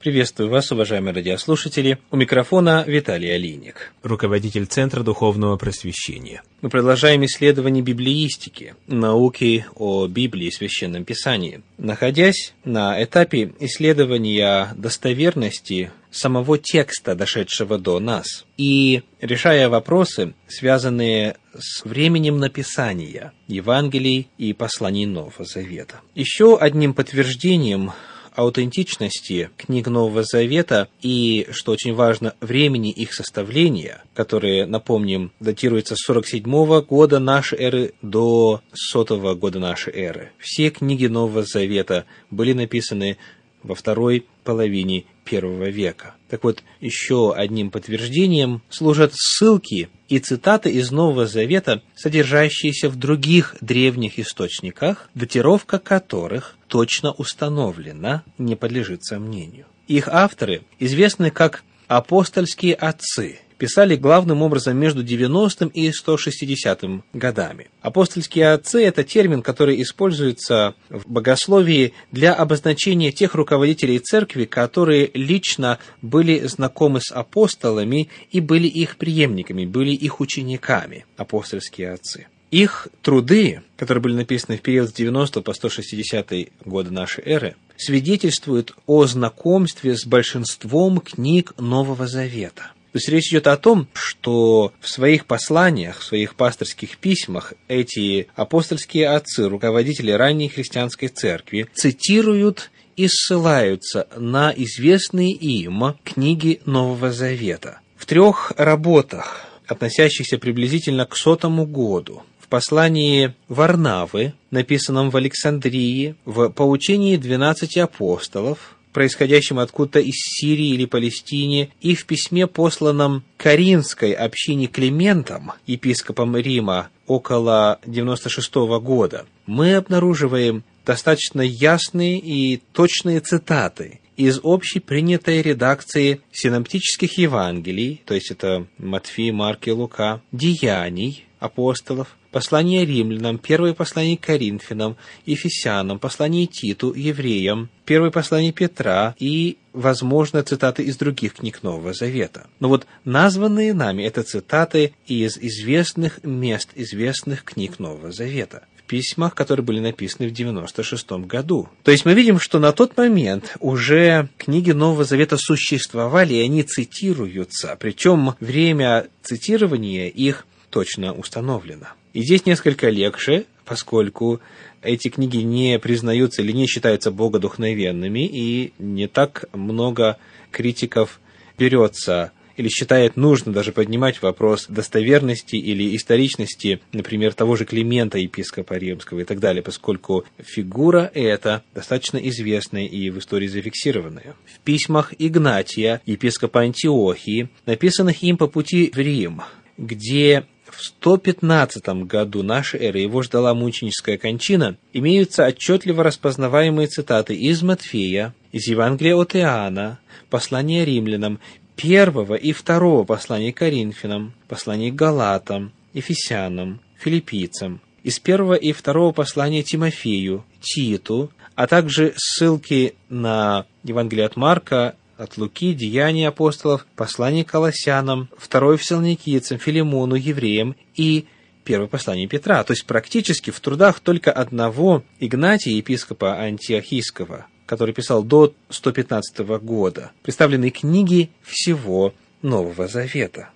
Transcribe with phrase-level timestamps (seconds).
[0.00, 1.98] Приветствую вас, уважаемые радиослушатели.
[2.12, 6.42] У микрофона Виталий Алиник, руководитель Центра Духовного Просвещения.
[6.60, 11.62] Мы продолжаем исследование библеистики, науки о Библии и Священном Писании.
[11.78, 21.84] Находясь на этапе исследования достоверности самого текста, дошедшего до нас, и решая вопросы, связанные с
[21.84, 26.02] временем написания Евангелий и посланий Нового Завета.
[26.14, 27.90] Еще одним подтверждением
[28.34, 36.04] аутентичности книг Нового Завета и, что очень важно, времени их составления, которые, напомним, датируются с
[36.06, 40.32] 47 года нашей эры до 100 года нашей эры.
[40.38, 43.18] Все книги Нового Завета были написаны
[43.62, 46.14] во второй половине первого века.
[46.28, 53.56] Так вот, еще одним подтверждением служат ссылки и цитаты из Нового Завета, содержащиеся в других
[53.60, 59.66] древних источниках, датировка которых точно установлена, не подлежит сомнению.
[59.86, 67.66] Их авторы известны как апостольские отцы– писали главным образом между 90-м и 160-м годами.
[67.82, 75.78] Апостольские отцы– это термин, который используется в богословии для обозначения тех руководителей церкви, которые лично
[76.00, 82.28] были знакомы с апостолами и были их преемниками, были их учениками, апостольские отцы.
[82.50, 86.32] Их труды, которые были написаны в период с 90 по 160
[86.64, 93.56] годы нашей эры, свидетельствуют о знакомстве с большинством книг Нового Завета– есть речь идет о
[93.56, 101.08] том, что в своих посланиях, в своих пасторских письмах эти апостольские отцы, руководители ранней христианской
[101.08, 107.80] церкви, цитируют и ссылаются на известные им книги Нового Завета.
[107.96, 116.48] В трех работах, относящихся приблизительно к сотому году, в послании Варнавы, написанном в Александрии, в
[116.48, 124.66] поучении двенадцати апостолов, происходящим откуда-то из Сирии или Палестине, и в письме, посланном Каринской общине
[124.66, 135.42] Климентом, епископом Рима, около 96 года, мы обнаруживаем достаточно ясные и точные цитаты из общепринятой
[135.42, 143.74] редакции синоптических Евангелий, то есть это Матфей, Марк и Лука, деяний апостолов, послание римлянам, первое
[143.74, 144.96] послание Коринфянам,
[145.26, 152.46] Ефесянам, послание Титу, евреям, первое послание Петра и, возможно, цитаты из других книг Нового Завета.
[152.60, 159.64] Но вот названные нами это цитаты из известных мест, известных книг Нового Завета письмах, которые
[159.64, 161.68] были написаны в 96 году.
[161.84, 166.64] То есть мы видим, что на тот момент уже книги Нового Завета существовали, и они
[166.64, 171.88] цитируются, причем время цитирования их точно установлено.
[172.18, 174.40] И здесь несколько легче, поскольку
[174.82, 180.18] эти книги не признаются или не считаются богодухновенными, и не так много
[180.50, 181.20] критиков
[181.56, 188.74] берется или считает нужно даже поднимать вопрос достоверности или историчности, например, того же Климента, епископа
[188.74, 194.34] римского и так далее, поскольку фигура эта достаточно известная и в истории зафиксированная.
[194.44, 199.42] В письмах Игнатия, епископа Антиохии, написанных им по пути в Рим,
[199.76, 200.46] где
[200.78, 208.32] в 115 году нашей эры его ждала мученическая кончина, имеются отчетливо распознаваемые цитаты из Матфея,
[208.52, 209.98] из Евангелия от Иоанна,
[210.30, 211.40] послания римлянам,
[211.74, 220.44] первого и второго послания Коринфянам, послания Галатам, Ефесянам, Филиппийцам, из первого и второго послания Тимофею,
[220.60, 228.76] Титу, а также ссылки на Евангелие от Марка, от Луки, Деяния апостолов, послание Колоссянам, второе
[228.76, 231.26] Фессалоникийцам, Филимону, евреям и
[231.64, 232.62] первое послание Петра.
[232.62, 240.12] То есть практически в трудах только одного Игнатия, епископа Антиохийского, который писал до 115 года,
[240.22, 243.50] представлены книги всего Нового Завета.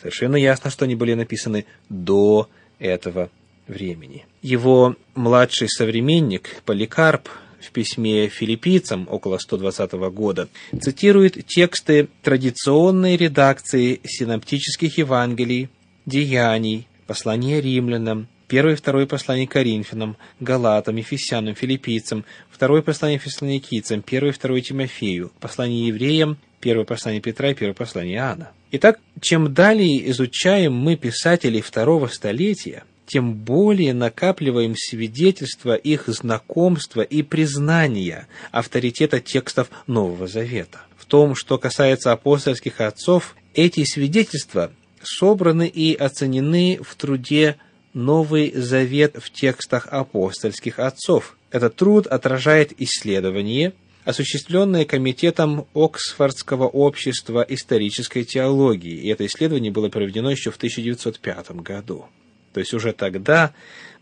[0.00, 2.48] Совершенно ясно, что они были написаны до
[2.78, 3.30] этого
[3.66, 4.26] времени.
[4.42, 7.28] Его младший современник Поликарп
[7.60, 10.48] в письме филиппийцам около 120 года
[10.80, 15.68] цитирует тексты традиционной редакции синоптических Евангелий,
[16.06, 24.32] Деяний, послания римлянам, первое и второе послание Коринфянам, Галатам, Ефесянам, Филиппийцам, второе послание Фессалоникийцам, первое
[24.32, 28.50] и второе Тимофею, послание евреям, первое послание Петра и первое послание Иоанна.
[28.72, 37.22] Итак, чем далее изучаем мы писателей второго столетия, тем более накапливаем свидетельства их знакомства и
[37.22, 40.82] признания авторитета текстов Нового Завета.
[40.96, 44.70] В том, что касается апостольских отцов, эти свидетельства
[45.02, 47.56] собраны и оценены в труде
[47.94, 51.36] Новый Завет в текстах апостольских отцов.
[51.50, 53.72] Этот труд отражает исследование
[54.04, 59.00] осуществленное Комитетом Оксфордского общества исторической теологии.
[59.00, 62.06] И это исследование было проведено еще в 1905 году.
[62.52, 63.52] То есть уже тогда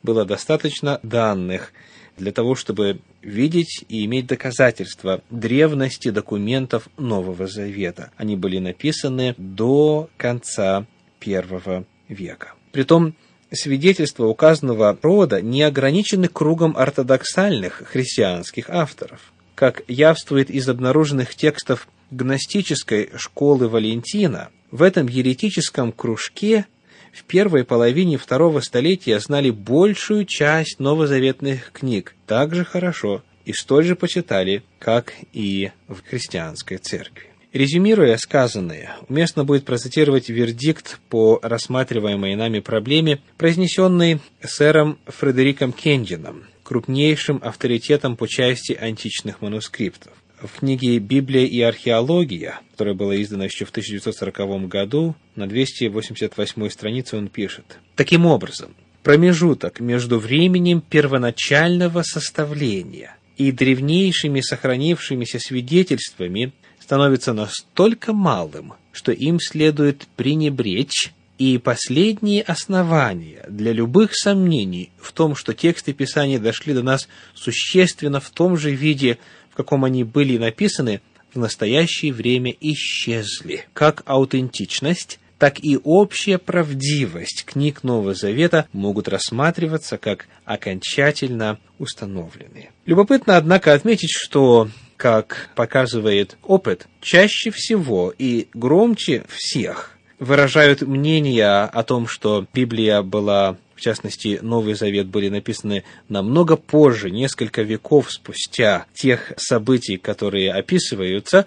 [0.03, 1.73] было достаточно данных
[2.17, 8.11] для того, чтобы видеть и иметь доказательства древности документов Нового Завета.
[8.17, 10.87] Они были написаны до конца
[11.21, 12.55] первого века.
[12.73, 13.15] Притом,
[13.53, 19.33] свидетельства указанного рода не ограничены кругом ортодоксальных христианских авторов.
[19.55, 26.67] Как явствует из обнаруженных текстов гностической школы Валентина, в этом еретическом кружке
[27.13, 33.85] в первой половине второго столетия знали большую часть новозаветных книг так же хорошо и столь
[33.85, 37.29] же почитали, как и в христианской церкви.
[37.53, 47.41] Резюмируя сказанное, уместно будет процитировать вердикт по рассматриваемой нами проблеме, произнесенный сэром Фредериком Кендином, крупнейшим
[47.43, 50.13] авторитетом по части античных манускриптов.
[50.43, 57.17] В книге «Библия и археология», которая была издана еще в 1940 году, на 288 странице
[57.17, 57.79] он пишет.
[57.97, 66.53] Таким образом, промежуток между временем первоначального составления и древнейшими сохранившимися свидетельствами–
[66.89, 75.37] становится настолько малым, что им следует пренебречь, и последние основания для любых сомнений в том,
[75.37, 79.19] что тексты Писания дошли до нас существенно в том же виде,
[79.59, 81.01] каком они были написаны,
[81.35, 83.65] в настоящее время исчезли.
[83.73, 92.71] Как аутентичность, так и общая правдивость книг Нового Завета могут рассматриваться как окончательно установленные.
[92.87, 101.83] Любопытно, однако, отметить, что как показывает опыт, чаще всего и громче всех выражают мнение о
[101.83, 108.87] том, что Библия была, в частности, Новый Завет были написаны намного позже, несколько веков спустя
[108.93, 111.47] тех событий, которые описываются,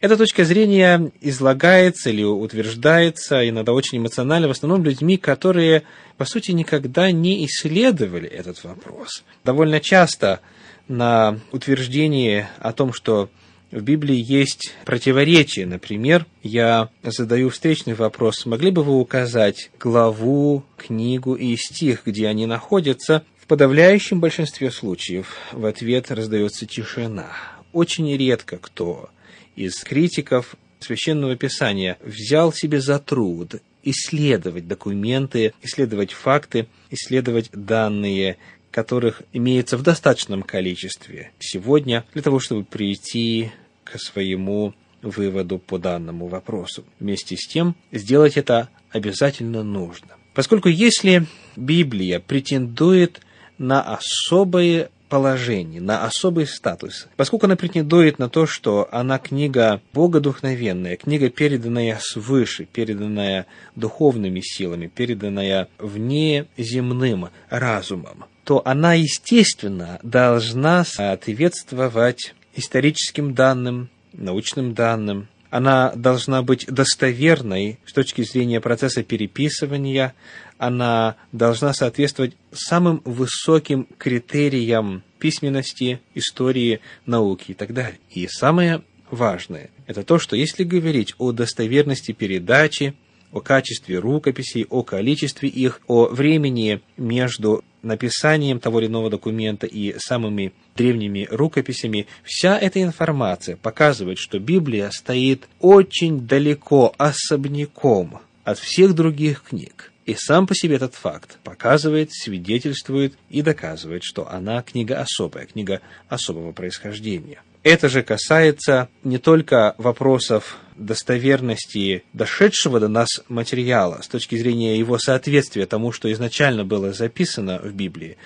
[0.00, 5.82] эта точка зрения излагается или утверждается иногда очень эмоционально, в основном людьми, которые,
[6.18, 9.24] по сути, никогда не исследовали этот вопрос.
[9.44, 10.38] Довольно часто
[10.86, 13.28] на утверждение о том, что
[13.72, 15.66] в Библии есть противоречия.
[15.66, 22.46] Например, я задаю встречный вопрос, могли бы вы указать главу, книгу и стих, где они
[22.46, 23.24] находятся?
[23.40, 27.32] В подавляющем большинстве случаев в ответ раздается тишина.
[27.72, 29.10] Очень редко кто
[29.56, 38.36] из критиков Священного Писания взял себе за труд исследовать документы, исследовать факты, исследовать данные
[38.70, 43.52] которых имеется в достаточном количестве сегодня для того, чтобы прийти
[43.84, 46.84] к своему выводу по данному вопросу.
[47.00, 50.08] Вместе с тем, сделать это обязательно нужно.
[50.34, 51.26] Поскольку если
[51.56, 53.20] Библия претендует
[53.58, 60.96] на особое положение, на особый статус, поскольку она претендует на то, что она книга богодухновенная,
[60.96, 63.44] книга, переданная свыше, переданная
[63.76, 75.28] духовными силами, переданная внеземным разумом, то она, естественно, должна соответствовать историческим данным, научным данным.
[75.50, 80.14] Она должна быть достоверной с точки зрения процесса переписывания.
[80.56, 87.98] Она должна соответствовать самым высоким критериям письменности, истории, науки и так далее.
[88.10, 92.94] И самое важное– это то, что если говорить о достоверности передачи,
[93.32, 99.94] о качестве рукописей, о количестве их, о времени между написанием того или иного документа и
[99.98, 108.94] самыми древними рукописями, вся эта информация показывает, что Библия стоит очень далеко, особняком от всех
[108.94, 109.92] других книг.
[110.04, 115.80] И сам по себе этот факт показывает, свидетельствует и доказывает, что она книга особая, книга
[116.08, 117.40] особого происхождения.
[117.62, 124.98] Это же касается не только вопросов достоверности дошедшего до нас материала с точки зрения его
[124.98, 128.16] соответствия тому, что изначально было записано в Библии,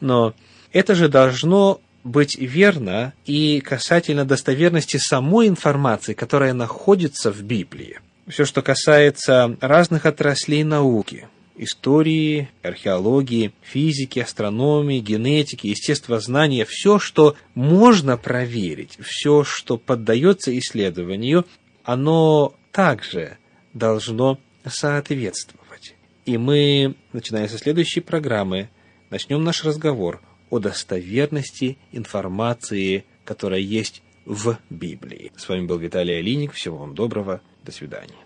[0.00, 0.34] но
[0.72, 7.98] это же должно быть верно и касательно достоверности самой информации, которая находится в Библии.
[8.28, 11.26] Все, что касается разных отраслей науки,
[11.56, 21.46] истории, археологии, физики, астрономии, генетики, естествознания, все, что можно проверить, все, что поддается исследованию,
[21.84, 23.38] оно также
[23.72, 25.94] должно соответствовать.
[26.24, 28.68] И мы, начиная со следующей программы,
[29.10, 30.20] начнем наш разговор
[30.50, 35.32] о достоверности информации, которая есть в Библии.
[35.36, 36.52] С вами был Виталий Алиник.
[36.52, 37.40] Всего вам доброго.
[37.64, 38.25] До свидания.